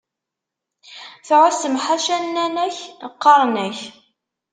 [1.27, 2.77] Tɛussem ḥaca nnan-ak
[3.13, 3.79] qqaren-ak!